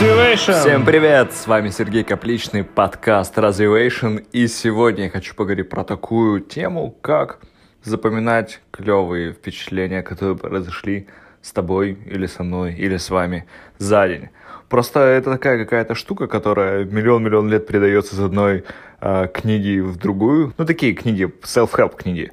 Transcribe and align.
Развивation! 0.00 0.60
Всем 0.60 0.86
привет! 0.86 1.34
С 1.34 1.46
вами 1.46 1.68
Сергей 1.68 2.04
Капличный, 2.04 2.64
подкаст 2.64 3.36
Развивation. 3.36 4.24
И 4.32 4.46
сегодня 4.48 5.04
я 5.04 5.10
хочу 5.10 5.34
поговорить 5.34 5.68
про 5.68 5.84
такую 5.84 6.40
тему, 6.40 6.96
как 7.02 7.40
запоминать 7.84 8.62
клевые 8.70 9.34
впечатления, 9.34 10.02
которые 10.02 10.38
произошли 10.38 11.06
с 11.42 11.52
тобой 11.52 11.98
или 12.06 12.24
со 12.24 12.42
мной, 12.42 12.76
или 12.76 12.96
с 12.96 13.10
вами 13.10 13.46
за 13.76 14.08
день. 14.08 14.30
Просто 14.70 15.00
это 15.00 15.32
такая 15.32 15.62
какая-то 15.62 15.94
штука, 15.94 16.28
которая 16.28 16.86
миллион-миллион 16.86 17.50
лет 17.50 17.66
передается 17.66 18.14
из 18.14 18.20
одной 18.20 18.64
э, 19.02 19.28
книги 19.34 19.80
в 19.80 19.98
другую. 19.98 20.54
Ну, 20.56 20.64
такие 20.64 20.94
книги, 20.94 21.30
self-help 21.42 21.96
книги. 21.96 22.32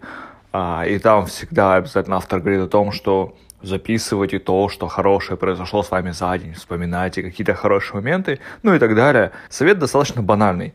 А, 0.54 0.86
и 0.88 0.98
там 1.00 1.26
всегда 1.26 1.76
обязательно 1.76 2.16
автор 2.16 2.40
говорит 2.40 2.62
о 2.62 2.68
том, 2.68 2.94
что 2.94 3.36
записывайте 3.62 4.40
то, 4.40 4.70
что 4.70 4.88
хорошее 4.88 5.38
произошло 5.38 5.84
с 5.84 5.92
вами 5.92 6.12
за 6.12 6.38
день, 6.38 6.54
вспоминайте 6.54 7.24
какие-то 7.24 7.54
хорошие 7.54 7.96
моменты, 7.96 8.40
ну 8.64 8.76
и 8.76 8.80
так 8.80 8.96
далее. 8.96 9.32
Совет 9.50 9.80
достаточно 9.80 10.22
банальный. 10.22 10.74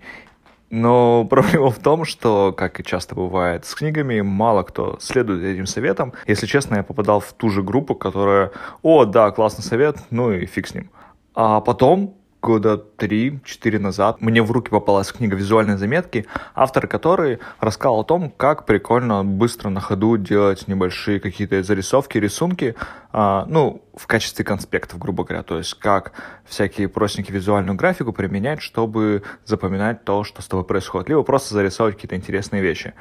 Но 0.71 1.25
проблема 1.31 1.71
в 1.71 1.79
том, 1.79 2.05
что, 2.05 2.53
как 2.53 2.81
и 2.81 2.85
часто 2.85 3.15
бывает 3.15 3.65
с 3.67 3.75
книгами, 3.75 4.21
мало 4.23 4.63
кто 4.63 4.99
следует 5.01 5.45
этим 5.45 5.67
советам. 5.67 6.15
Если 6.27 6.47
честно, 6.47 6.77
я 6.77 6.83
попадал 6.83 7.21
в 7.21 7.33
ту 7.33 7.51
же 7.51 7.63
группу, 7.63 7.95
которая, 7.95 8.51
о, 8.83 9.05
да, 9.05 9.31
классный 9.31 9.63
совет, 9.63 9.99
ну 10.11 10.33
и 10.33 10.47
фиг 10.47 10.67
с 10.67 10.75
ним. 10.75 10.91
А 11.35 11.61
потом 11.61 12.17
года 12.43 12.77
три-четыре 12.77 13.79
назад 13.79 14.21
мне 14.21 14.43
в 14.43 14.51
руки 14.51 14.69
попалась 14.69 15.13
книга 15.13 15.37
«Визуальные 15.37 15.79
заметки», 15.79 16.27
автор 16.55 16.89
которой 16.89 17.39
рассказал 17.61 18.01
о 18.01 18.05
том, 18.05 18.31
как 18.31 18.67
прикольно 18.67 19.25
быстро 19.25 19.71
на 19.71 19.81
ходу 19.81 20.17
делать 20.17 20.67
небольшие 20.67 21.21
какие-то 21.21 21.63
зарисовки, 21.63 22.19
рисунки, 22.19 22.75
а, 23.13 23.47
ну, 23.49 23.83
в 23.95 24.09
качестве 24.09 24.45
конспектов, 24.45 24.99
грубо 24.99 25.23
говоря, 25.25 25.45
то 25.45 25.57
есть 25.57 25.75
как 25.75 26.13
всякие 26.45 26.89
простенькие 26.89 27.37
визуальную 27.37 27.77
графику 27.77 28.13
применять, 28.13 28.61
чтобы 28.61 29.23
запоминать 29.45 30.05
то, 30.05 30.25
что 30.25 30.43
с 30.43 30.49
тобой 30.49 30.65
происходит, 30.65 31.09
либо 31.09 31.23
просто 31.23 31.55
зарисовать 31.55 31.95
какие-то 31.95 32.17
интересные 32.17 32.61
вещи. 32.61 32.93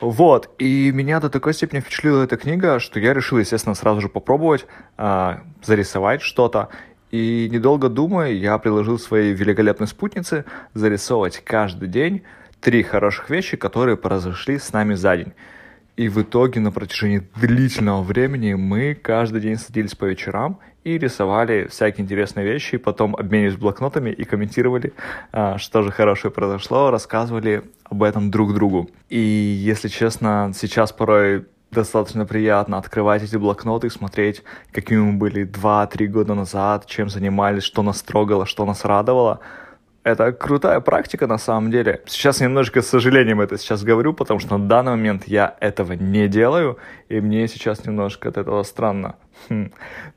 Вот, 0.00 0.50
и 0.58 0.92
меня 0.92 1.18
до 1.18 1.28
такой 1.28 1.54
степени 1.54 1.80
впечатлила 1.80 2.22
эта 2.22 2.36
книга, 2.36 2.78
что 2.78 3.00
я 3.00 3.14
решил, 3.14 3.38
естественно, 3.38 3.74
сразу 3.74 4.00
же 4.00 4.08
попробовать 4.08 4.66
э, 4.96 5.38
зарисовать 5.64 6.22
что-то. 6.22 6.68
И 7.10 7.48
недолго 7.50 7.88
думая, 7.88 8.32
я 8.32 8.58
предложил 8.58 8.98
своей 8.98 9.32
великолепной 9.32 9.86
спутнице 9.86 10.44
зарисовывать 10.74 11.42
каждый 11.44 11.88
день 11.88 12.22
три 12.60 12.82
хороших 12.82 13.30
вещи, 13.30 13.56
которые 13.56 13.96
произошли 13.96 14.58
с 14.58 14.72
нами 14.72 14.94
за 14.94 15.16
день. 15.16 15.32
И 15.96 16.08
в 16.08 16.22
итоге 16.22 16.60
на 16.60 16.70
протяжении 16.70 17.22
длительного 17.34 18.02
времени 18.02 18.54
мы 18.54 18.94
каждый 18.94 19.40
день 19.40 19.56
садились 19.56 19.94
по 19.94 20.04
вечерам 20.04 20.60
и 20.84 20.96
рисовали 20.96 21.66
всякие 21.68 22.04
интересные 22.04 22.46
вещи, 22.46 22.76
потом 22.76 23.16
обменивались 23.16 23.56
блокнотами 23.56 24.10
и 24.10 24.24
комментировали, 24.24 24.92
а, 25.32 25.58
что 25.58 25.82
же 25.82 25.90
хорошее 25.90 26.32
произошло, 26.32 26.90
рассказывали 26.90 27.64
об 27.82 28.02
этом 28.02 28.30
друг 28.30 28.54
другу. 28.54 28.88
И 29.08 29.18
если 29.18 29.88
честно, 29.88 30.52
сейчас 30.54 30.92
порой 30.92 31.46
достаточно 31.70 32.26
приятно 32.26 32.78
открывать 32.78 33.22
эти 33.22 33.36
блокноты 33.36 33.88
и 33.88 33.90
смотреть, 33.90 34.42
какими 34.72 35.00
мы 35.00 35.18
были 35.18 35.46
2-3 35.46 36.06
года 36.06 36.34
назад, 36.34 36.86
чем 36.86 37.08
занимались, 37.08 37.62
что 37.62 37.82
нас 37.82 38.02
трогало, 38.02 38.46
что 38.46 38.64
нас 38.64 38.84
радовало. 38.84 39.40
Это 40.04 40.32
крутая 40.32 40.80
практика 40.80 41.26
на 41.26 41.38
самом 41.38 41.70
деле. 41.70 42.02
Сейчас 42.06 42.40
немножко 42.40 42.80
с 42.80 42.88
сожалением 42.88 43.42
это 43.42 43.58
сейчас 43.58 43.82
говорю, 43.82 44.14
потому 44.14 44.40
что 44.40 44.56
на 44.56 44.66
данный 44.66 44.92
момент 44.92 45.24
я 45.26 45.56
этого 45.60 45.92
не 45.92 46.28
делаю, 46.28 46.78
и 47.10 47.20
мне 47.20 47.46
сейчас 47.48 47.84
немножко 47.84 48.30
от 48.30 48.38
этого 48.38 48.62
странно. 48.62 49.16
Хм. 49.50 49.70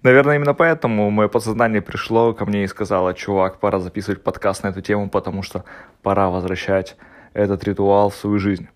Наверное, 0.04 0.36
именно 0.36 0.54
поэтому 0.54 1.10
мое 1.10 1.28
подсознание 1.28 1.82
пришло 1.82 2.34
ко 2.34 2.46
мне 2.46 2.64
и 2.64 2.68
сказало, 2.68 3.14
чувак, 3.14 3.60
пора 3.60 3.80
записывать 3.80 4.24
подкаст 4.24 4.64
на 4.64 4.70
эту 4.70 4.82
тему, 4.82 5.10
потому 5.10 5.44
что 5.44 5.66
пора 6.02 6.30
возвращать 6.30 6.96
этот 7.34 7.64
ритуал 7.64 8.10
в 8.10 8.16
свою 8.16 8.40
жизнь. 8.40 8.68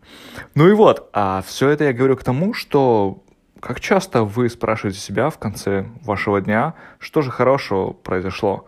Ну 0.54 0.68
и 0.70 0.74
вот, 0.74 1.10
а 1.14 1.44
все 1.46 1.70
это 1.70 1.86
я 1.86 1.94
говорю 1.94 2.16
к 2.16 2.24
тому, 2.24 2.54
что 2.54 3.24
как 3.60 3.80
часто 3.80 4.24
вы 4.24 4.50
спрашиваете 4.50 5.00
себя 5.00 5.30
в 5.30 5.38
конце 5.40 5.86
вашего 6.04 6.40
дня, 6.42 6.76
что 7.00 7.22
же 7.22 7.32
хорошего 7.32 7.94
произошло? 7.94 8.66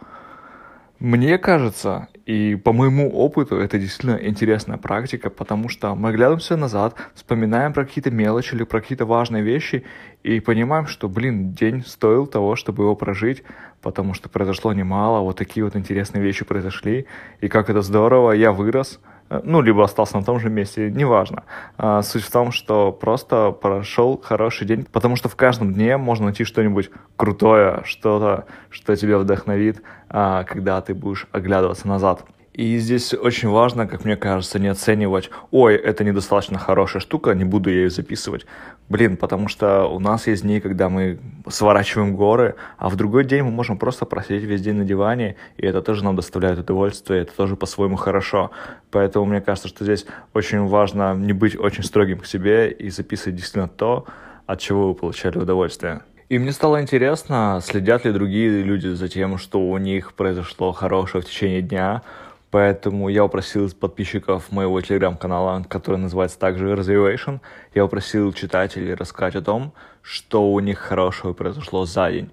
Мне 0.99 1.37
кажется, 1.37 2.07
и 2.25 2.55
по 2.55 2.73
моему 2.73 3.09
опыту, 3.09 3.57
это 3.57 3.77
действительно 3.77 4.17
интересная 4.19 4.77
практика, 4.77 5.29
потому 5.29 5.69
что 5.69 5.93
мы 5.93 6.11
глядимся 6.11 6.57
назад, 6.57 6.95
вспоминаем 7.13 7.71
про 7.71 7.85
какие-то 7.85 8.09
мелочи 8.09 8.55
или 8.55 8.63
про 8.63 8.81
какие-то 8.81 9.05
важные 9.05 9.43
вещи 9.43 9.85
и 10.23 10.39
понимаем, 10.39 10.87
что, 10.87 11.07
блин, 11.07 11.51
день 11.51 11.85
стоил 11.85 12.25
того, 12.25 12.55
чтобы 12.55 12.83
его 12.83 12.95
прожить, 12.95 13.43
потому 13.83 14.15
что 14.15 14.27
произошло 14.27 14.73
немало, 14.73 15.19
вот 15.19 15.37
такие 15.37 15.63
вот 15.63 15.75
интересные 15.75 16.23
вещи 16.23 16.43
произошли, 16.43 17.05
и 17.41 17.47
как 17.47 17.69
это 17.69 17.83
здорово, 17.83 18.31
я 18.31 18.51
вырос, 18.51 18.99
ну, 19.29 19.61
либо 19.61 19.83
остался 19.83 20.17
на 20.17 20.23
том 20.23 20.39
же 20.39 20.49
месте, 20.49 20.89
неважно. 20.91 21.43
А, 21.77 22.01
суть 22.01 22.23
в 22.23 22.31
том, 22.31 22.51
что 22.51 22.91
просто 22.91 23.51
прошел 23.51 24.21
хороший 24.23 24.65
день, 24.67 24.85
потому 24.85 25.15
что 25.15 25.29
в 25.29 25.35
каждом 25.35 25.73
дне 25.73 25.97
можно 25.97 26.25
найти 26.25 26.43
что-нибудь 26.43 26.89
крутое, 27.15 27.81
что-то, 27.83 28.45
что 28.69 28.95
тебя 28.95 29.17
вдохновит, 29.17 29.81
а, 30.09 30.43
когда 30.43 30.79
ты 30.81 30.93
будешь 30.93 31.27
оглядываться 31.31 31.87
назад. 31.87 32.23
И 32.57 32.79
здесь 32.79 33.13
очень 33.13 33.49
важно, 33.49 33.85
как 33.85 34.03
мне 34.03 34.17
кажется, 34.17 34.57
не 34.57 34.67
оценивать, 34.67 35.29
ой, 35.51 35.75
это 35.75 36.03
недостаточно 36.03 36.57
хорошая 36.57 37.01
штука, 37.01 37.35
не 37.35 37.43
буду 37.45 37.69
я 37.69 37.83
ее 37.83 37.89
записывать. 37.91 38.47
Блин, 38.89 39.15
потому 39.15 39.47
что 39.47 39.85
у 39.85 39.99
нас 39.99 40.25
есть 40.25 40.41
дни, 40.41 40.59
когда 40.59 40.89
мы 40.89 41.19
сворачиваем 41.47 42.15
горы, 42.15 42.55
а 42.79 42.89
в 42.89 42.95
другой 42.95 43.25
день 43.25 43.43
мы 43.43 43.51
можем 43.51 43.77
просто 43.77 44.05
просидеть 44.05 44.41
весь 44.41 44.63
день 44.63 44.77
на 44.77 44.85
диване, 44.85 45.35
и 45.57 45.67
это 45.67 45.83
тоже 45.83 46.03
нам 46.03 46.15
доставляет 46.15 46.57
удовольствие, 46.57 47.21
это 47.21 47.33
тоже 47.35 47.55
по-своему 47.55 47.95
хорошо. 47.95 48.49
Поэтому 48.89 49.25
мне 49.25 49.39
кажется, 49.39 49.67
что 49.67 49.83
здесь 49.83 50.07
очень 50.33 50.65
важно 50.65 51.13
не 51.13 51.33
быть 51.33 51.55
очень 51.59 51.83
строгим 51.83 52.17
к 52.17 52.25
себе 52.25 52.71
и 52.71 52.89
записывать 52.89 53.35
действительно 53.35 53.67
то, 53.67 54.07
от 54.47 54.59
чего 54.59 54.87
вы 54.87 54.95
получали 54.95 55.37
удовольствие. 55.37 56.01
И 56.29 56.39
мне 56.39 56.51
стало 56.51 56.81
интересно, 56.81 57.59
следят 57.63 58.03
ли 58.03 58.11
другие 58.11 58.63
люди 58.63 58.87
за 58.87 59.07
тем, 59.07 59.37
что 59.37 59.59
у 59.61 59.77
них 59.77 60.13
произошло 60.13 60.73
хорошее 60.73 61.21
в 61.21 61.25
течение 61.25 61.61
дня, 61.61 62.01
Поэтому 62.49 63.09
я 63.09 63.25
упросил 63.25 63.69
подписчиков 63.71 64.51
моего 64.51 64.79
телеграм-канала, 64.79 65.65
который 65.67 65.97
называется 65.97 66.39
также 66.39 66.71
Развивation, 66.73 67.41
я 67.75 67.83
упросил 67.83 68.31
читателей 68.31 68.93
рассказать 68.93 69.35
о 69.35 69.41
том, 69.41 69.73
что 70.01 70.51
у 70.51 70.59
них 70.61 70.79
хорошего 70.79 71.33
произошло 71.33 71.85
за 71.85 72.09
день. 72.09 72.31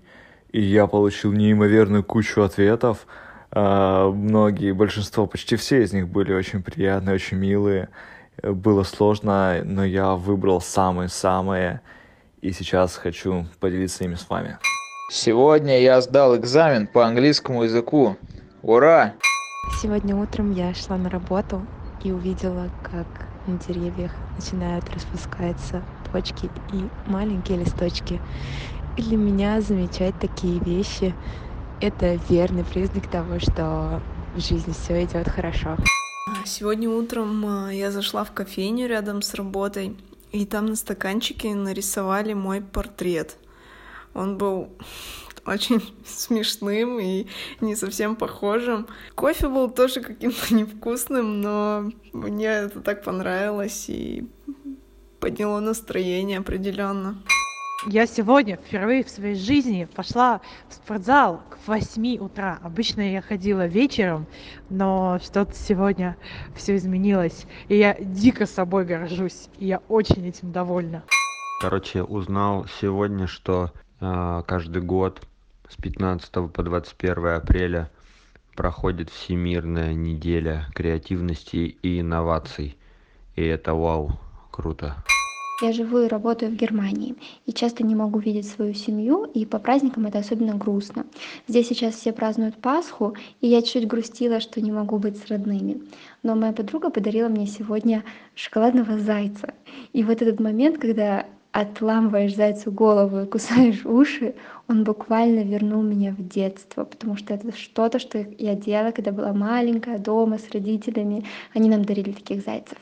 И 0.52 0.60
я 0.60 0.86
получил 0.86 1.32
неимоверную 1.32 2.04
кучу 2.04 2.42
ответов. 2.42 3.06
А, 3.50 4.08
многие, 4.10 4.72
большинство, 4.72 5.26
почти 5.26 5.56
все 5.56 5.82
из 5.82 5.92
них 5.92 6.08
были 6.08 6.32
очень 6.32 6.62
приятные, 6.62 7.16
очень 7.16 7.38
милые. 7.38 7.88
Было 8.40 8.84
сложно, 8.84 9.62
но 9.64 9.84
я 9.84 10.12
выбрал 10.12 10.60
самые-самые. 10.60 11.80
И 12.40 12.52
сейчас 12.52 12.96
хочу 12.96 13.46
поделиться 13.58 14.04
ими 14.04 14.14
с 14.14 14.28
вами. 14.28 14.58
Сегодня 15.10 15.80
я 15.80 16.00
сдал 16.00 16.36
экзамен 16.36 16.86
по 16.86 17.04
английскому 17.04 17.64
языку. 17.64 18.16
Ура! 18.62 19.14
Сегодня 19.80 20.16
утром 20.16 20.52
я 20.52 20.72
шла 20.74 20.96
на 20.96 21.10
работу 21.10 21.66
и 22.02 22.12
увидела, 22.12 22.70
как 22.82 23.06
на 23.46 23.58
деревьях 23.58 24.12
начинают 24.36 24.88
распускаться 24.90 25.82
почки 26.12 26.50
и 26.72 26.88
маленькие 27.06 27.58
листочки. 27.58 28.20
И 28.96 29.02
для 29.02 29.16
меня 29.16 29.60
замечать 29.60 30.14
такие 30.20 30.58
вещи— 30.60 31.14
это 31.80 32.18
верный 32.28 32.64
признак 32.64 33.10
того, 33.10 33.40
что 33.40 34.00
в 34.34 34.40
жизни 34.40 34.72
все 34.72 35.04
идет 35.04 35.28
хорошо. 35.28 35.76
Сегодня 36.44 36.88
утром 36.88 37.44
а, 37.46 37.70
я 37.72 37.90
зашла 37.90 38.24
в 38.24 38.32
кофейню 38.32 38.86
рядом 38.86 39.22
с 39.22 39.34
работой, 39.34 39.96
и 40.32 40.46
там 40.46 40.66
на 40.66 40.76
стаканчике 40.76 41.54
нарисовали 41.54 42.32
мой 42.32 42.60
портрет. 42.60 43.36
Он 44.14 44.38
был 44.38 44.68
очень 45.46 45.82
смешным 46.06 46.98
и 47.00 47.26
не 47.60 47.76
совсем 47.76 48.16
похожим. 48.16 48.86
Кофе 49.14 49.48
был 49.48 49.70
тоже 49.70 50.00
каким-то 50.00 50.54
невкусным, 50.54 51.40
но 51.40 51.90
мне 52.12 52.46
это 52.46 52.80
так 52.80 53.04
понравилось 53.04 53.86
и 53.88 54.28
подняло 55.20 55.60
настроение 55.60 56.38
определенно. 56.38 57.22
Я 57.86 58.06
сегодня 58.06 58.56
впервые 58.56 59.04
в 59.04 59.10
своей 59.10 59.34
жизни 59.34 59.86
пошла 59.94 60.40
в 60.70 60.74
спортзал 60.74 61.42
к 61.50 61.58
8 61.66 62.16
утра. 62.18 62.58
Обычно 62.62 63.12
я 63.12 63.20
ходила 63.20 63.66
вечером, 63.66 64.26
но 64.70 65.18
что-то 65.22 65.54
сегодня 65.54 66.16
все 66.54 66.76
изменилось. 66.76 67.44
И 67.68 67.76
я 67.76 67.94
дико 68.00 68.46
собой 68.46 68.86
горжусь. 68.86 69.48
И 69.58 69.66
я 69.66 69.82
очень 69.88 70.26
этим 70.26 70.50
довольна. 70.50 71.02
Короче, 71.60 72.02
узнал 72.02 72.66
сегодня, 72.80 73.26
что 73.26 73.70
э, 74.00 74.42
каждый 74.46 74.80
год 74.80 75.20
с 75.74 75.76
15 75.82 76.52
по 76.52 76.62
21 76.62 77.26
апреля 77.26 77.90
проходит 78.54 79.10
Всемирная 79.10 79.92
неделя 79.94 80.66
креативности 80.72 81.76
и 81.82 82.00
инноваций. 82.00 82.76
И 83.34 83.42
это 83.42 83.74
вау, 83.74 84.12
круто. 84.52 84.96
Я 85.62 85.72
живу 85.72 86.00
и 86.00 86.08
работаю 86.08 86.50
в 86.50 86.56
Германии 86.56 87.16
и 87.46 87.52
часто 87.52 87.84
не 87.84 87.94
могу 87.94 88.18
видеть 88.18 88.48
свою 88.48 88.74
семью, 88.74 89.24
и 89.24 89.46
по 89.46 89.58
праздникам 89.58 90.06
это 90.06 90.18
особенно 90.18 90.54
грустно. 90.54 91.06
Здесь 91.48 91.68
сейчас 91.68 91.94
все 91.94 92.12
празднуют 92.12 92.56
Пасху, 92.60 93.16
и 93.40 93.48
я 93.48 93.62
чуть 93.62 93.86
грустила, 93.86 94.40
что 94.40 94.60
не 94.60 94.72
могу 94.72 94.98
быть 94.98 95.16
с 95.16 95.26
родными. 95.28 95.82
Но 96.22 96.34
моя 96.34 96.52
подруга 96.52 96.90
подарила 96.90 97.28
мне 97.28 97.46
сегодня 97.46 98.04
шоколадного 98.34 98.98
зайца. 98.98 99.54
И 99.92 100.02
вот 100.04 100.22
этот 100.22 100.40
момент, 100.40 100.78
когда 100.78 101.26
отламываешь 101.54 102.34
зайцу 102.34 102.72
голову 102.72 103.20
и 103.20 103.26
кусаешь 103.26 103.84
уши, 103.86 104.34
он 104.66 104.82
буквально 104.82 105.44
вернул 105.44 105.82
меня 105.82 106.10
в 106.10 106.26
детство, 106.26 106.84
потому 106.84 107.16
что 107.16 107.32
это 107.32 107.56
что-то, 107.56 108.00
что 108.00 108.26
я 108.38 108.56
делала, 108.56 108.90
когда 108.90 109.12
была 109.12 109.32
маленькая, 109.32 109.98
дома 109.98 110.38
с 110.38 110.50
родителями. 110.50 111.24
Они 111.54 111.70
нам 111.70 111.84
дарили 111.84 112.10
таких 112.10 112.44
зайцев. 112.44 112.76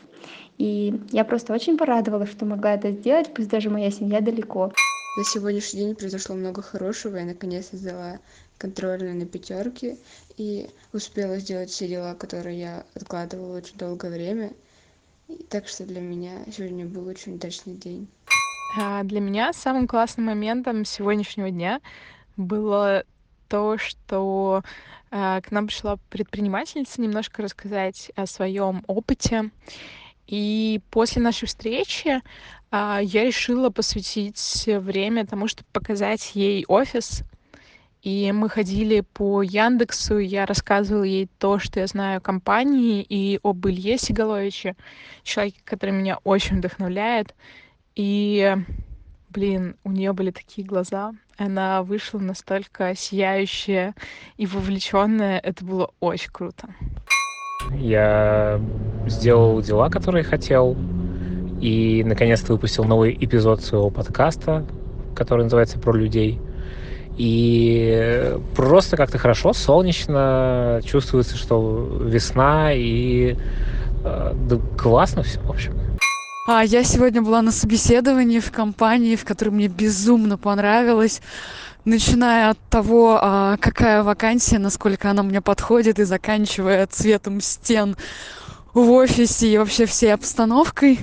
И 0.56 0.98
я 1.10 1.24
просто 1.24 1.52
очень 1.52 1.76
порадовалась, 1.76 2.30
что 2.30 2.46
могла 2.46 2.72
это 2.72 2.92
сделать, 2.92 3.34
пусть 3.34 3.50
даже 3.50 3.68
моя 3.68 3.90
семья 3.90 4.22
далеко. 4.22 4.72
На 5.18 5.24
сегодняшний 5.24 5.80
день 5.80 5.94
произошло 5.94 6.34
много 6.34 6.62
хорошего. 6.62 7.16
Я 7.16 7.26
наконец 7.26 7.68
сдала 7.72 8.20
контрольные 8.56 9.12
на 9.12 9.26
пятерки 9.26 9.98
и 10.38 10.70
успела 10.94 11.36
сделать 11.36 11.68
все 11.68 11.88
дела, 11.88 12.14
которые 12.14 12.58
я 12.58 12.86
откладывала 12.94 13.58
очень 13.58 13.76
долгое 13.76 14.10
время. 14.10 14.52
И 15.28 15.42
так 15.42 15.68
что 15.68 15.84
для 15.84 16.00
меня 16.00 16.44
сегодня 16.50 16.86
был 16.86 17.06
очень 17.06 17.34
удачный 17.34 17.74
день. 17.74 18.08
А 18.74 19.02
для 19.02 19.20
меня 19.20 19.52
самым 19.52 19.86
классным 19.86 20.26
моментом 20.26 20.84
сегодняшнего 20.84 21.50
дня 21.50 21.80
было 22.36 23.04
то, 23.48 23.76
что 23.76 24.62
э, 25.10 25.40
к 25.42 25.50
нам 25.50 25.66
пришла 25.66 25.98
предпринимательница 26.08 27.02
немножко 27.02 27.42
рассказать 27.42 28.10
о 28.16 28.24
своем 28.26 28.82
опыте. 28.86 29.50
И 30.26 30.80
после 30.90 31.20
нашей 31.20 31.46
встречи 31.48 32.22
а, 32.70 33.00
я 33.02 33.24
решила 33.24 33.68
посвятить 33.68 34.64
время 34.66 35.26
тому, 35.26 35.48
чтобы 35.48 35.68
показать 35.72 36.30
ей 36.34 36.64
офис. 36.66 37.24
И 38.02 38.32
мы 38.32 38.48
ходили 38.48 39.02
по 39.02 39.42
Яндексу, 39.42 40.18
я 40.18 40.46
рассказывала 40.46 41.04
ей 41.04 41.28
то, 41.38 41.58
что 41.58 41.80
я 41.80 41.86
знаю 41.86 42.16
о 42.18 42.20
компании 42.20 43.04
и 43.06 43.38
об 43.42 43.66
Илье 43.68 43.98
Сигаловиче, 43.98 44.74
человеке, 45.22 45.60
который 45.64 45.90
меня 45.90 46.18
очень 46.24 46.56
вдохновляет. 46.56 47.34
И, 47.94 48.56
блин, 49.30 49.76
у 49.84 49.90
нее 49.90 50.12
были 50.12 50.30
такие 50.30 50.66
глаза. 50.66 51.12
Она 51.36 51.82
вышла 51.82 52.18
настолько 52.18 52.94
сияющая 52.94 53.94
и 54.36 54.46
вовлеченная. 54.46 55.38
Это 55.38 55.64
было 55.64 55.90
очень 56.00 56.30
круто. 56.30 56.68
Я 57.74 58.60
сделал 59.06 59.60
дела, 59.62 59.88
которые 59.88 60.24
хотел, 60.24 60.76
и 61.60 62.02
наконец-то 62.04 62.52
выпустил 62.52 62.84
новый 62.84 63.16
эпизод 63.18 63.62
своего 63.62 63.90
подкаста, 63.90 64.66
который 65.14 65.44
называется 65.44 65.78
«Про 65.78 65.92
людей». 65.94 66.40
И 67.18 68.36
просто 68.56 68.96
как-то 68.96 69.18
хорошо, 69.18 69.52
солнечно, 69.52 70.80
чувствуется, 70.82 71.36
что 71.36 72.00
весна, 72.02 72.72
и 72.72 73.36
э, 74.04 74.32
да, 74.34 74.56
классно 74.78 75.22
все, 75.22 75.38
в 75.40 75.50
общем. 75.50 75.74
А 76.44 76.64
я 76.64 76.82
сегодня 76.82 77.22
была 77.22 77.40
на 77.40 77.52
собеседовании 77.52 78.40
в 78.40 78.50
компании, 78.50 79.14
в 79.14 79.24
которой 79.24 79.50
мне 79.50 79.68
безумно 79.68 80.36
понравилось 80.36 81.20
начиная 81.84 82.50
от 82.50 82.58
того 82.68 83.18
а, 83.20 83.56
какая 83.58 84.02
вакансия 84.02 84.58
насколько 84.58 85.10
она 85.10 85.22
мне 85.24 85.40
подходит 85.40 85.98
и 85.98 86.04
заканчивая 86.04 86.86
цветом 86.86 87.40
стен 87.40 87.96
в 88.72 88.90
офисе 88.90 89.48
и 89.48 89.58
вообще 89.58 89.86
всей 89.86 90.14
обстановкой. 90.14 91.00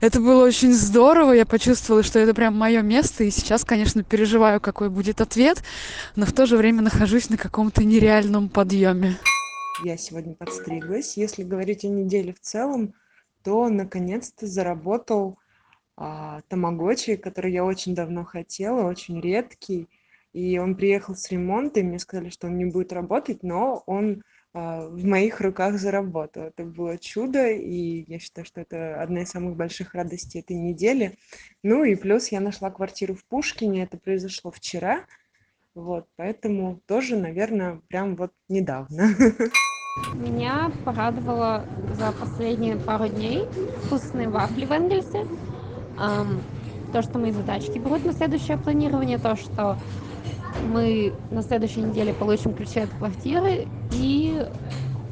Это 0.00 0.20
было 0.20 0.44
очень 0.44 0.72
здорово 0.72 1.32
я 1.32 1.46
почувствовала 1.46 2.04
что 2.04 2.20
это 2.20 2.32
прям 2.32 2.56
моё 2.56 2.82
место 2.82 3.24
и 3.24 3.30
сейчас 3.30 3.64
конечно 3.64 4.04
переживаю 4.04 4.60
какой 4.60 4.88
будет 4.88 5.20
ответ 5.20 5.62
но 6.14 6.26
в 6.26 6.32
то 6.32 6.46
же 6.46 6.56
время 6.56 6.82
нахожусь 6.82 7.30
на 7.30 7.36
каком-то 7.36 7.82
нереальном 7.82 8.48
подъеме 8.48 9.16
я 9.82 9.96
сегодня 9.96 10.34
подстриглась. 10.34 11.16
Если 11.16 11.42
говорить 11.42 11.84
о 11.84 11.88
неделе 11.88 12.32
в 12.32 12.40
целом 12.40 12.94
то 13.44 13.68
наконец-то 13.68 14.46
заработал 14.46 15.38
а, 15.96 16.40
тамагочи 16.48 17.16
который 17.16 17.52
я 17.52 17.64
очень 17.64 17.94
давно 17.94 18.24
хотела 18.24 18.88
очень 18.88 19.20
редкий 19.20 19.88
и 20.34 20.58
он 20.58 20.74
приехал 20.74 21.14
с 21.14 21.30
ремонта, 21.30 21.78
и 21.78 21.84
мне 21.84 22.00
сказали, 22.00 22.28
что 22.28 22.48
он 22.48 22.58
не 22.58 22.64
будет 22.64 22.92
работать, 22.92 23.44
но 23.44 23.84
он 23.86 24.24
а, 24.52 24.88
в 24.88 25.04
моих 25.04 25.40
руках 25.40 25.78
заработал. 25.78 26.42
Это 26.42 26.64
было 26.64 26.98
чудо, 26.98 27.48
и 27.48 28.04
я 28.08 28.18
считаю, 28.18 28.44
что 28.44 28.60
это 28.60 29.00
одна 29.00 29.22
из 29.22 29.30
самых 29.30 29.56
больших 29.56 29.94
радостей 29.94 30.40
этой 30.40 30.56
недели. 30.56 31.16
Ну 31.62 31.84
и 31.84 31.94
плюс 31.94 32.28
я 32.28 32.40
нашла 32.40 32.72
квартиру 32.72 33.14
в 33.14 33.24
Пушкине, 33.24 33.84
это 33.84 33.96
произошло 33.96 34.50
вчера, 34.50 35.06
вот, 35.74 36.06
поэтому 36.16 36.80
тоже, 36.86 37.16
наверное, 37.16 37.80
прям 37.88 38.16
вот 38.16 38.32
недавно. 38.48 39.10
Меня 40.14 40.72
порадовало 40.84 41.64
за 41.96 42.10
последние 42.12 42.76
пару 42.76 43.08
дней 43.08 43.46
вкусные 43.84 44.28
вафли 44.28 44.64
в 44.64 44.72
Энгельсе, 44.72 45.26
то, 46.92 47.02
что 47.02 47.18
мои 47.18 47.30
задачки 47.30 47.78
будут 47.78 48.04
на 48.04 48.12
следующее 48.12 48.56
планирование, 48.58 49.18
то, 49.18 49.36
что 49.36 49.76
мы 50.68 51.12
на 51.30 51.42
следующей 51.42 51.82
неделе 51.82 52.12
получим 52.12 52.54
ключи 52.54 52.80
от 52.80 52.90
квартиры 52.90 53.68
и 53.92 54.46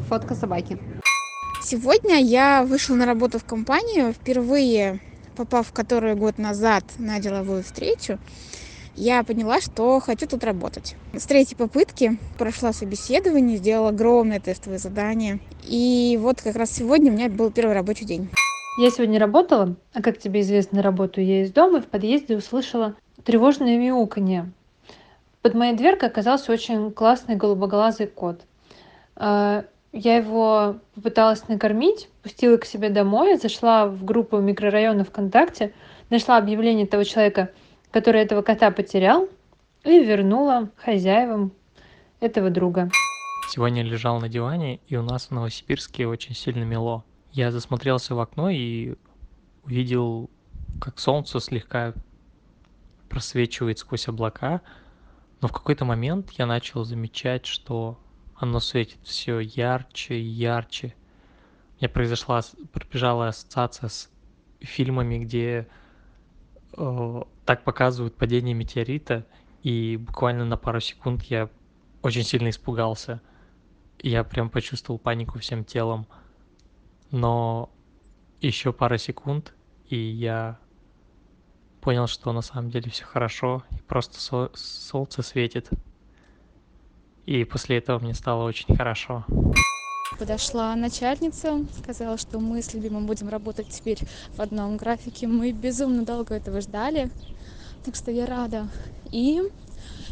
фотка 0.09 0.35
собаки. 0.35 0.79
Сегодня 1.63 2.21
я 2.21 2.65
вышла 2.65 2.95
на 2.95 3.07
работу 3.07 3.39
в 3.39 3.45
компанию, 3.45 4.13
впервые 4.13 5.01
попав 5.37 5.69
в 5.69 5.73
который 5.73 6.15
год 6.15 6.39
назад 6.39 6.85
на 6.99 7.21
деловую 7.21 7.63
встречу, 7.63 8.19
я 8.97 9.23
поняла, 9.23 9.61
что 9.61 10.01
хочу 10.01 10.27
тут 10.27 10.45
работать. 10.45 10.97
С 11.15 11.25
третьей 11.25 11.57
попытки 11.57 12.19
прошла 12.39 12.73
собеседование, 12.73 13.57
сделала 13.57 13.91
огромное 13.91 14.41
тестовое 14.41 14.79
задание. 14.79 15.41
И 15.65 16.19
вот 16.21 16.43
как 16.43 16.57
раз 16.57 16.71
сегодня 16.71 17.11
у 17.11 17.15
меня 17.15 17.29
был 17.29 17.51
первый 17.51 17.75
рабочий 17.75 18.05
день. 18.05 18.29
Я 18.79 18.91
сегодня 18.91 19.19
работала, 19.19 19.77
а 19.93 20.03
как 20.03 20.19
тебе 20.19 20.41
известно, 20.41 20.83
работаю 20.83 21.27
я 21.27 21.43
из 21.43 21.53
дома, 21.53 21.79
и 21.79 21.83
в 21.83 21.87
подъезде 21.87 22.37
услышала 22.37 22.95
тревожное 23.25 23.77
мяуканье 23.79 24.51
под 25.43 25.55
моей 25.55 25.75
дверкой 25.75 26.09
оказался 26.09 26.53
очень 26.53 26.93
классный 26.93 27.37
голубоглазый 27.37 28.07
кот 28.07 28.41
а, 29.17 29.65
я 29.93 30.17
его 30.17 30.77
попыталась 30.95 31.47
накормить 31.49 32.09
пустила 32.23 32.57
к 32.57 32.65
себе 32.65 32.89
домой 32.89 33.37
зашла 33.37 33.87
в 33.87 34.05
группу 34.05 34.39
микрорайона 34.39 35.05
вконтакте 35.05 35.75
нашла 36.11 36.39
объявление 36.39 36.87
того 36.87 37.03
человека 37.03 37.51
который 37.93 38.23
этого 38.23 38.43
кота 38.43 38.71
потерял 38.71 39.29
и 39.85 40.03
вернула 40.03 40.71
хозяевам 40.77 41.53
этого 42.21 42.51
друга. 42.51 42.91
Сегодня 43.49 43.83
лежал 43.83 44.21
на 44.21 44.29
диване 44.29 44.81
и 44.89 44.97
у 44.97 45.03
нас 45.03 45.27
в 45.27 45.31
новосибирске 45.33 46.07
очень 46.07 46.35
сильно 46.35 46.65
мело. 46.65 47.05
Я 47.33 47.51
засмотрелся 47.51 48.15
в 48.15 48.21
окно 48.21 48.49
и 48.49 48.95
увидел 49.65 50.31
как 50.81 50.99
солнце 50.99 51.39
слегка 51.39 51.93
просвечивает 53.09 53.79
сквозь 53.79 54.09
облака. 54.09 54.63
Но 55.41 55.49
в 55.49 55.53
какой-то 55.53 55.85
момент 55.85 56.31
я 56.39 56.47
начал 56.47 56.85
замечать 56.85 57.47
что 57.47 57.99
оно 58.37 58.59
светит 58.59 58.99
все 59.05 59.39
ярче 59.41 60.15
и 60.15 60.25
ярче. 60.25 60.95
У 61.75 61.83
меня 61.83 61.89
произошла 61.89 62.41
пробежала 62.73 63.29
ассоциация 63.29 63.89
с 63.89 64.11
фильмами 64.61 65.19
где 65.19 65.69
э, 66.77 67.23
так 67.45 67.65
показывают 67.65 68.17
падение 68.17 68.55
метеорита 68.55 69.27
и 69.63 69.97
буквально 69.97 70.45
на 70.45 70.57
пару 70.57 70.81
секунд 70.81 71.23
я 71.25 71.49
очень 72.03 72.23
сильно 72.23 72.51
испугался 72.51 73.21
я 74.01 74.25
прям 74.25 74.51
почувствовал 74.51 74.99
панику 74.99 75.39
всем 75.39 75.65
телом 75.65 76.07
но 77.11 77.71
еще 78.41 78.73
пара 78.73 78.99
секунд 78.99 79.55
и 79.89 79.97
я 79.97 80.59
понял, 81.83 82.07
что 82.07 82.33
на 82.33 82.41
самом 82.41 82.71
деле 82.71 82.91
все 82.91 83.05
хорошо, 83.05 83.65
и 83.73 83.83
просто 83.83 84.19
со 84.19 84.51
солнце 84.55 85.23
светит. 85.23 85.69
И 87.27 87.45
после 87.45 87.79
этого 87.79 87.99
мне 87.99 88.15
стало 88.15 88.45
очень 88.45 88.75
хорошо. 88.75 89.27
Подошла 90.19 90.75
начальница, 90.77 91.65
сказала, 91.79 92.17
что 92.17 92.39
мы 92.39 92.63
с 92.63 92.75
любимым 92.75 93.07
будем 93.07 93.29
работать 93.29 93.69
теперь 93.69 93.99
в 94.35 94.41
одном 94.41 94.77
графике. 94.77 95.27
Мы 95.27 95.53
безумно 95.53 96.05
долго 96.05 96.35
этого 96.35 96.61
ждали, 96.61 97.11
так 97.85 97.95
что 97.95 98.11
я 98.11 98.27
рада. 98.27 98.69
И 99.11 99.43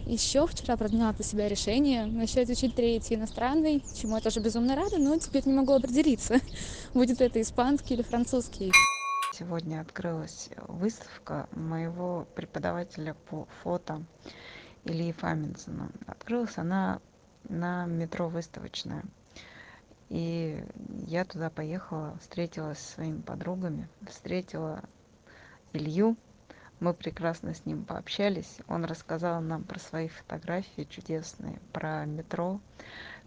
еще 0.06 0.46
вчера 0.46 0.76
приняла 0.76 1.12
для 1.12 1.24
себя 1.24 1.48
решение 1.48 2.06
начать 2.06 2.50
учить 2.50 2.74
третий 2.74 3.14
иностранный, 3.14 3.82
чему 4.00 4.16
я 4.16 4.20
тоже 4.20 4.40
безумно 4.40 4.74
рада, 4.74 4.98
но 4.98 5.16
теперь 5.18 5.46
не 5.46 5.52
могу 5.52 5.72
определиться, 5.74 6.40
будет 6.94 7.20
это 7.20 7.40
испанский 7.40 7.94
или 7.94 8.02
французский 8.02 8.72
сегодня 9.40 9.80
открылась 9.80 10.50
выставка 10.68 11.48
моего 11.52 12.26
преподавателя 12.34 13.14
по 13.30 13.48
фото 13.62 14.02
ильи 14.84 15.12
фаминсона 15.12 15.90
открылась 16.06 16.58
она 16.58 17.00
на 17.48 17.86
метро 17.86 18.28
выставочная 18.28 19.02
и 20.10 20.64
я 21.06 21.24
туда 21.24 21.50
поехала 21.50 22.18
встретилась 22.20 22.78
со 22.78 22.94
своими 22.94 23.20
подругами 23.20 23.88
встретила 24.06 24.82
илью. 25.72 26.16
Мы 26.80 26.94
прекрасно 26.94 27.54
с 27.54 27.64
ним 27.64 27.84
пообщались. 27.84 28.58
Он 28.66 28.84
рассказал 28.84 29.40
нам 29.40 29.62
про 29.62 29.78
свои 29.78 30.08
фотографии 30.08 30.82
чудесные 30.90 31.60
про 31.72 32.04
метро. 32.06 32.60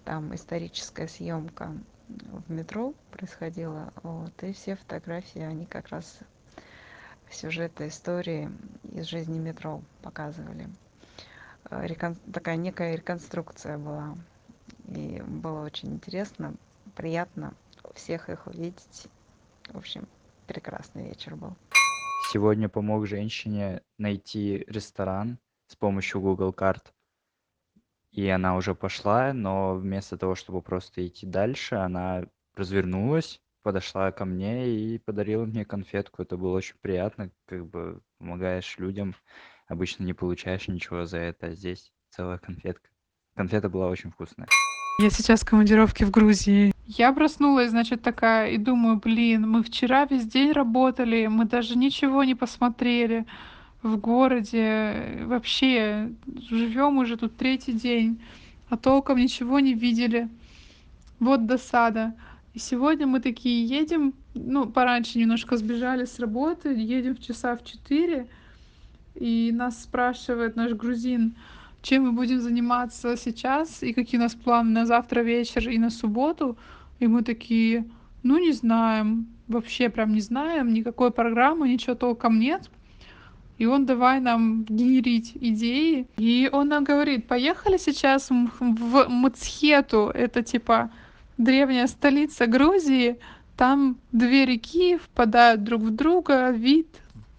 Там 0.04 0.36
историческая 0.36 1.08
съемка 1.08 1.74
в 2.10 2.52
метро 2.52 2.94
происходила 3.12 3.94
вот 4.04 4.44
и 4.44 4.52
все 4.52 4.76
фотографии 4.76 5.42
они 5.42 5.66
как 5.66 5.88
раз 5.88 6.20
сюжеты 7.32 7.88
истории 7.88 8.52
из 8.92 9.06
жизни 9.06 9.40
метро 9.40 9.82
показывали. 10.02 10.68
Такая 11.64 12.58
некая 12.58 12.96
реконструкция 12.96 13.78
была 13.78 14.18
и 14.88 15.22
было 15.26 15.64
очень 15.64 15.94
интересно 15.94 16.54
приятно 16.96 17.54
всех 17.94 18.30
их 18.30 18.48
увидеть. 18.48 19.08
В 19.70 19.78
общем 19.78 20.08
прекрасный 20.48 21.08
вечер 21.10 21.36
был. 21.36 21.56
Сегодня 22.32 22.70
помог 22.70 23.08
женщине 23.08 23.82
найти 23.98 24.64
ресторан 24.68 25.38
с 25.68 25.76
помощью 25.76 26.22
google 26.22 26.54
карт. 26.54 26.94
И 28.12 28.28
она 28.30 28.56
уже 28.56 28.76
пошла 28.76 29.34
но 29.34 29.76
вместо 29.76 30.18
того 30.18 30.36
чтобы 30.36 30.62
просто 30.62 31.06
идти 31.06 31.26
дальше 31.26 31.76
она 31.76 32.26
развернулась 32.56 33.42
подошла 33.64 34.12
ко 34.12 34.26
мне 34.26 34.70
и 34.70 35.00
подарила 35.00 35.46
мне 35.46 35.66
конфетку. 35.66 36.22
Это 36.22 36.38
было 36.38 36.58
очень 36.58 36.76
приятно 36.82 37.32
как 37.46 37.66
бы 37.66 38.02
помогаешь 38.20 38.78
людям. 38.78 39.16
Обычно 39.68 40.04
не 40.04 40.14
получаешь 40.14 40.68
ничего 40.68 41.06
за 41.06 41.18
это 41.18 41.48
а 41.48 41.56
здесь 41.56 41.92
целая 42.10 42.38
конфетка. 42.38 42.90
Конфета 43.36 43.70
была 43.70 43.88
очень 43.88 44.12
вкусная. 44.12 44.48
Я 45.00 45.10
сейчас 45.10 45.42
в 45.42 45.46
командировке 45.46 46.06
в 46.06 46.12
грузии 46.12 46.73
я 46.88 47.14
проснулась 47.14 47.70
значит 47.70 48.02
такая 48.02 48.52
и 48.52 48.58
думаю 48.58 48.98
блин 48.98 49.50
мы 49.50 49.64
вчера 49.64 50.06
весь 50.06 50.26
день 50.26 50.52
работали 50.52 51.28
мы 51.28 51.46
даже 51.46 51.78
ничего 51.78 52.24
не 52.24 52.36
посмотрели 52.36 53.26
в 53.82 53.98
городе 53.98 55.24
вообще 55.26 56.12
живем 56.50 56.98
уже 56.98 57.18
тут 57.18 57.36
третий 57.38 57.74
день 57.74 58.22
а 58.70 58.78
толком 58.78 59.18
ничего 59.18 59.60
не 59.60 59.74
видели 59.74 60.30
вот 61.20 61.46
досада. 61.46 62.14
И 62.54 62.60
сегодня 62.60 63.08
мы 63.08 63.20
такие 63.20 63.66
едем 63.66 64.14
ну 64.36 64.66
пораньше 64.68 65.18
немножко 65.18 65.58
сбежали 65.58 66.06
с 66.06 66.20
работы 66.20 66.70
едем 66.70 67.16
в 67.16 67.22
часа 67.22 67.56
в 67.56 67.64
четыре 67.64 68.28
и 69.16 69.52
нас 69.54 69.82
спрашивает 69.84 70.56
наш 70.56 70.74
грузин 70.74 71.36
чем 71.84 72.06
мы 72.06 72.12
будем 72.14 72.42
заниматься 72.42 73.16
сейчас 73.16 73.84
и 73.84 73.94
какие 73.94 74.20
у 74.20 74.24
нас 74.24 74.34
планы 74.34 74.72
на 74.72 74.86
завтра 74.88 75.22
вечер 75.22 75.70
и 75.70 75.78
на 75.78 75.92
субботу. 75.92 76.58
И 77.00 77.08
мы 77.08 77.22
такие 77.22 77.86
ну 78.24 78.40
не 78.40 78.54
знаем 78.54 79.28
вообще 79.48 79.90
прям 79.90 80.14
не 80.14 80.22
знаем 80.22 80.74
никакой 80.74 81.12
программы 81.12 81.70
ничего 81.70 81.94
толком 81.96 82.40
нет 82.40 82.72
и 83.58 83.66
он 83.66 83.86
давай 83.86 84.20
нам 84.20 84.64
генерить 84.64 85.34
идеи. 85.36 86.08
И 86.18 86.50
он 86.52 86.70
нам 86.70 86.84
говорит 86.84 87.28
поехали 87.28 87.78
сейчас 87.78 88.30
в 88.30 89.08
мцхету 89.10 90.12
это 90.14 90.42
типа 90.42 90.90
древняя 91.38 91.88
столица 91.88 92.48
грузии. 92.48 93.20
Там 93.56 93.98
две 94.12 94.46
реки 94.46 94.98
впадают 94.98 95.64
друг 95.64 95.84
в 95.84 95.92
друга 95.92 96.50
вид 96.50 96.88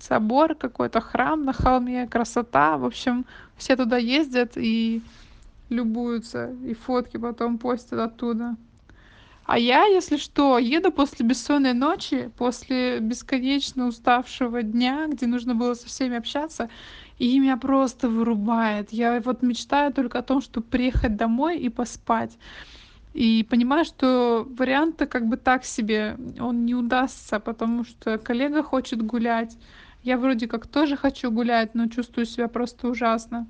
собор 0.05 0.55
какой-то 0.55 1.01
храм 1.01 1.45
на 1.45 1.53
холме 1.53 2.07
красота. 2.07 2.77
В 2.77 2.85
общем 2.85 3.25
все 3.57 3.77
туда 3.77 3.97
ездят 3.97 4.53
и 4.57 5.03
любуются 5.71 6.51
и 6.65 6.75
фотки 6.75 7.17
потом 7.17 7.59
постят 7.59 7.99
оттуда. 7.99 8.57
А 9.47 9.59
я 9.59 9.85
если 9.85 10.17
что 10.17 10.59
еду 10.59 10.91
после 10.91 11.27
бессонной 11.27 11.75
ночи 11.75 12.31
после 12.39 12.99
бесконечно 13.01 13.87
уставшего 13.87 14.63
дня 14.63 15.07
где 15.07 15.27
нужно 15.27 15.55
было 15.55 15.75
со 15.75 15.87
всеми 15.87 16.17
общаться 16.17 16.69
и 17.19 17.39
меня 17.39 17.57
просто 17.57 18.09
вырубает. 18.09 18.93
Я 18.93 19.21
вот 19.21 19.43
мечтаю 19.43 19.93
только 19.93 20.19
о 20.19 20.23
том 20.23 20.43
чтобы 20.43 20.67
приехать 20.67 21.17
домой 21.17 21.59
и 21.59 21.69
поспать. 21.69 22.39
И 23.15 23.47
понимаю 23.49 23.85
что 23.85 24.47
вариант-то 24.59 25.07
как 25.07 25.29
бы 25.29 25.37
так 25.37 25.65
себе. 25.65 26.17
Он 26.41 26.67
не 26.67 26.75
удастся 26.75 27.39
потому 27.41 27.85
что 27.85 28.19
коллега 28.19 28.63
хочет 28.63 29.03
гулять 29.03 29.57
я 30.05 30.19
вроде 30.19 30.47
как 30.47 30.67
тоже 30.67 30.97
хочу 30.97 31.31
гулять 31.31 31.75
но 31.75 31.89
чувствую 31.89 32.27
себя 32.27 32.49
просто 32.49 32.89
ужасно. 32.89 33.47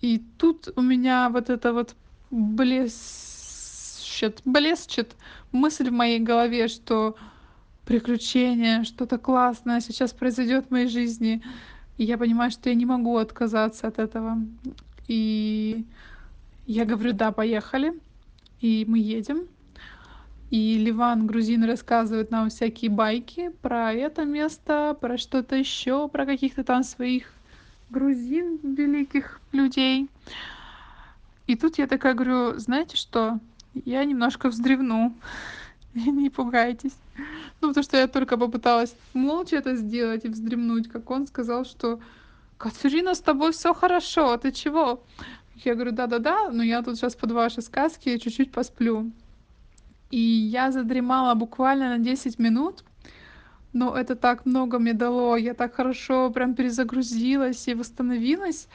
И 0.00 0.22
тут 0.38 0.68
у 0.76 0.82
меня 0.82 1.30
вот 1.30 1.48
это 1.48 1.72
вот 1.72 1.94
блещет 2.30 4.40
блещет 4.44 5.16
мысль 5.52 5.90
в 5.90 5.92
моей 5.92 6.18
голове 6.18 6.68
что 6.68 7.16
приключение 7.86 8.84
что-то 8.84 9.18
классное 9.18 9.80
сейчас 9.80 10.12
произойдет 10.12 10.66
в 10.66 10.70
моей 10.72 10.88
жизни. 10.88 11.42
И 11.98 12.04
я 12.04 12.18
понимаю 12.18 12.50
что 12.50 12.68
я 12.68 12.74
не 12.74 12.86
могу 12.86 13.16
отказаться 13.16 13.86
от 13.86 14.00
этого. 14.00 14.38
И 15.06 15.84
я 16.66 16.84
говорю 16.84 17.12
да 17.12 17.30
поехали 17.30 17.92
и 18.60 18.84
мы 18.88 18.98
едем 18.98 19.46
и 20.54 20.78
ливан 20.78 21.26
грузин 21.26 21.64
рассказывает 21.64 22.30
нам 22.30 22.48
всякие 22.48 22.88
байки 22.88 23.50
про 23.60 23.92
это 23.92 24.24
место 24.24 24.96
про 25.00 25.18
что-то 25.18 25.56
ещё 25.56 26.06
про 26.06 26.26
каких-то 26.26 26.62
там 26.62 26.84
своих 26.84 27.32
грузин 27.90 28.60
великих 28.62 29.40
людей. 29.50 30.08
И 31.48 31.56
тут 31.56 31.78
я 31.78 31.88
такая 31.88 32.14
говорю 32.14 32.56
знаете 32.56 32.96
что? 32.96 33.40
Я 33.84 34.04
немножко 34.04 34.48
вздревну. 34.48 35.12
Не 35.94 36.30
пугайтесь 36.30 36.96
ну 37.60 37.68
потому 37.68 37.82
что 37.82 37.96
я 37.96 38.06
только 38.06 38.36
попыталась 38.36 38.94
молча 39.12 39.56
это 39.56 39.74
сделать 39.74 40.24
и 40.24 40.28
вздремнуть 40.28 40.88
как 40.88 41.10
он 41.10 41.26
сказал 41.26 41.64
что 41.64 41.98
катерина 42.58 43.16
с 43.16 43.20
тобой 43.20 43.50
всё 43.50 43.74
хорошо 43.74 44.36
ты 44.36 44.52
чего? 44.52 45.02
Я 45.64 45.74
говорю 45.74 45.90
да-да-да 45.90 46.50
но 46.50 46.62
я 46.62 46.80
тут 46.82 46.96
сейчас 46.96 47.16
под 47.16 47.32
ваши 47.32 47.60
сказки 47.60 48.18
чуть-чуть 48.18 48.52
посплю 48.52 49.10
и 50.10 50.18
я 50.18 50.70
задремала 50.70 51.34
буквально 51.34 51.88
на 51.88 51.98
десять 51.98 52.38
минут. 52.38 52.84
Но 53.72 53.96
это 53.96 54.14
так 54.14 54.46
много 54.46 54.78
мне 54.78 54.92
дало. 54.92 55.36
Я 55.36 55.54
так 55.54 55.74
хорошо 55.74 56.30
прям 56.30 56.54
перезагрузилась 56.54 57.66
и 57.66 57.74
восстановилась. 57.74 58.68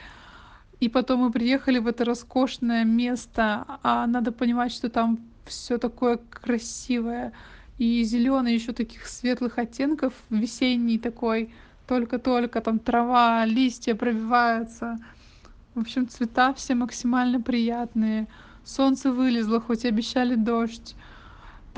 И 0.78 0.88
потом 0.88 1.20
мы 1.20 1.32
приехали 1.32 1.78
в 1.78 1.86
это 1.86 2.04
роскошное 2.04 2.84
место. 2.84 3.64
А 3.82 4.06
надо 4.06 4.32
понимать 4.32 4.72
что 4.72 4.90
там 4.90 5.18
всё 5.46 5.78
такое 5.78 6.18
красивое. 6.30 7.32
И 7.78 8.02
зелёный 8.04 8.54
ещё 8.54 8.74
таких 8.74 9.06
светлых 9.06 9.58
оттенков 9.58 10.12
весенний 10.28 10.98
такой. 10.98 11.50
Только-только 11.88 12.60
там 12.60 12.78
трава 12.78 13.46
листья 13.46 13.94
пробиваются. 13.94 14.98
В 15.74 15.80
общем 15.80 16.06
цвета 16.06 16.52
все 16.52 16.74
максимально 16.74 17.40
приятные. 17.40 18.26
Солнце 18.64 19.10
вылезло 19.10 19.60
хоть 19.60 19.84
и 19.84 19.88
обещали 19.88 20.34
дождь 20.34 20.94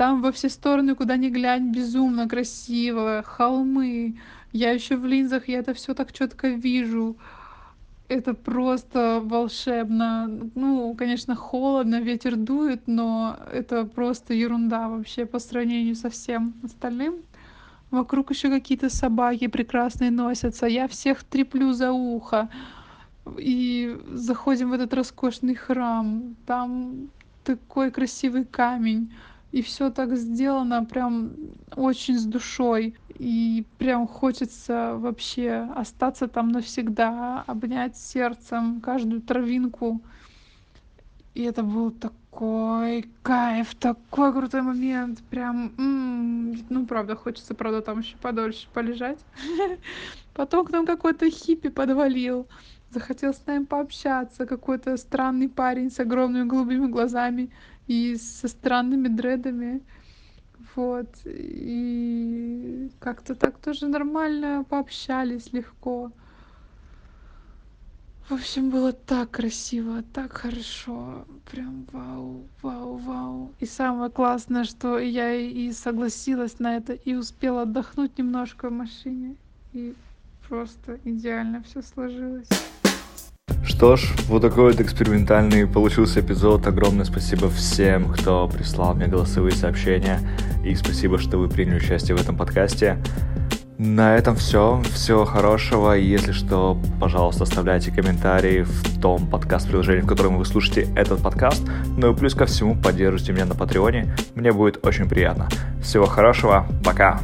там 0.03 0.21
во 0.21 0.31
все 0.31 0.49
стороны 0.49 0.95
куда 0.95 1.15
ни 1.15 1.29
глянь 1.29 1.71
безумно 1.71 2.27
красиво 2.27 3.23
холмы. 3.25 4.15
Я 4.51 4.71
ещё 4.71 4.97
в 4.97 5.05
линзах 5.05 5.47
я 5.47 5.59
это 5.59 5.73
всё 5.73 5.93
так 5.93 6.11
чётко 6.11 6.49
вижу. 6.49 7.15
Это 8.09 8.33
просто 8.33 9.21
волшебно. 9.23 10.27
Ну 10.55 10.93
конечно 10.95 11.35
холодно 11.35 12.01
ветер 12.01 12.35
дует 12.35 12.81
но 12.85 13.37
это 13.53 13.85
просто 13.85 14.33
ерунда 14.33 14.89
вообще 14.89 15.25
по 15.25 15.39
сравнению 15.39 15.95
со 15.95 16.09
всем 16.09 16.53
остальным. 16.63 17.13
Вокруг 17.91 18.31
ещё 18.31 18.49
какие-то 18.49 18.89
собаки 18.89 19.47
прекрасные 19.47 20.11
носятся. 20.11 20.67
Я 20.67 20.87
всех 20.87 21.23
треплю 21.23 21.71
за 21.73 21.91
ухо. 21.91 22.49
И 23.37 23.97
заходим 24.11 24.69
в 24.69 24.73
этот 24.73 24.93
роскошный 24.93 25.55
храм. 25.55 26.35
Там 26.45 27.07
такой 27.45 27.89
красивый 27.91 28.43
камень 28.43 29.07
и 29.53 29.61
всё 29.61 29.91
так 29.91 30.17
сделано 30.17 30.83
прям 30.83 31.31
очень 31.75 32.17
с 32.17 32.25
душой. 32.25 32.95
И 33.19 33.63
прям 33.77 34.07
хочется 34.07 34.95
вообще 34.97 35.69
остаться 35.75 36.27
там 36.27 36.49
навсегда 36.49 37.43
обнять 37.45 37.95
сердцем 37.95 38.81
каждую 38.81 39.21
травинку. 39.21 40.01
И 41.35 41.43
это 41.43 41.61
был 41.61 41.91
такой 41.91 43.05
кайф 43.21 43.75
такой 43.75 44.33
крутой 44.33 44.63
момент. 44.63 45.21
Прям 45.29 45.71
ну 45.77 46.85
правда 46.87 47.15
хочется 47.15 47.53
правда 47.53 47.81
там 47.81 47.99
ещё 47.99 48.17
подольше 48.17 48.67
полежать. 48.73 49.19
Потом 50.33 50.65
к 50.65 50.71
нам 50.71 50.87
какой-то 50.87 51.29
хиппи 51.29 51.69
подвалил. 51.69 52.47
Захотел 52.89 53.33
с 53.33 53.45
нами 53.45 53.65
пообщаться 53.65 54.47
какой-то 54.47 54.97
странный 54.97 55.49
парень 55.49 55.91
с 55.91 55.99
огромными 55.99 56.47
голубыми 56.47 56.87
глазами 56.87 57.51
и 57.87 58.15
со 58.17 58.47
странными 58.47 59.07
дредами. 59.07 59.81
Вот. 60.75 61.07
И 61.25 62.91
как-то 62.99 63.35
так 63.35 63.59
тоже 63.59 63.87
нормально 63.87 64.65
пообщались 64.67 65.53
легко. 65.53 66.11
В 68.29 68.31
общем 68.31 68.69
было 68.69 68.93
так 68.93 69.31
красиво 69.31 70.01
так 70.13 70.31
хорошо. 70.31 71.25
Прям 71.51 71.85
вау 71.91 72.47
вау 72.61 72.95
вау. 72.95 73.51
И 73.59 73.65
самое 73.65 74.09
классное 74.09 74.63
что 74.63 74.97
я 74.97 75.33
и 75.35 75.71
согласилась 75.73 76.57
на 76.59 76.77
это 76.77 76.93
и 76.93 77.15
успела 77.15 77.63
отдохнуть 77.63 78.17
немножко 78.17 78.69
в 78.69 78.71
машине. 78.71 79.35
И 79.73 79.93
просто 80.47 80.99
идеально 81.03 81.61
все 81.63 81.81
сложилось. 81.81 82.47
Что 83.83 83.97
ж, 83.97 84.13
вот 84.27 84.41
такой 84.41 84.71
вот 84.71 84.79
экспериментальный 84.79 85.67
получился 85.67 86.21
эпизод. 86.21 86.67
Огромное 86.67 87.03
спасибо 87.03 87.49
всем, 87.49 88.13
кто 88.13 88.47
прислал 88.47 88.93
мне 88.93 89.07
голосовые 89.07 89.53
сообщения. 89.53 90.19
И 90.63 90.73
спасибо, 90.75 91.17
что 91.17 91.37
вы 91.37 91.49
приняли 91.49 91.77
участие 91.77 92.15
в 92.15 92.21
этом 92.21 92.37
подкасте. 92.37 92.97
На 93.77 94.15
этом 94.15 94.37
все. 94.37 94.81
Всего 94.93 95.25
хорошего. 95.25 95.93
Если 95.93 96.31
что, 96.31 96.79
пожалуйста, 97.01 97.43
оставляйте 97.43 97.91
комментарии 97.91 98.61
в 98.61 99.01
том 99.01 99.27
подкаст-приложении, 99.27 100.01
в 100.01 100.07
котором 100.07 100.37
вы 100.37 100.45
слушаете 100.45 100.87
этот 100.95 101.21
подкаст. 101.21 101.61
Ну 101.97 102.13
и 102.13 102.15
плюс 102.15 102.35
ко 102.35 102.45
всему, 102.45 102.77
поддержите 102.81 103.33
меня 103.33 103.45
на 103.45 103.55
Патреоне. 103.55 104.15
Мне 104.35 104.53
будет 104.53 104.85
очень 104.85 105.09
приятно. 105.09 105.49
Всего 105.81 106.05
хорошего. 106.05 106.65
Пока. 106.85 107.19